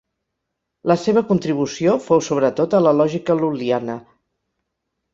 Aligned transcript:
La 0.91 0.97
seva 1.01 1.23
contribució 1.33 1.95
fou 2.07 2.25
sobretot 2.31 2.77
a 2.79 2.83
la 2.89 2.97
lògica 3.05 3.39
lul·liana. 3.45 4.03